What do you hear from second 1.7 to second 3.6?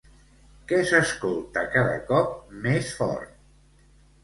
cada cop més fort?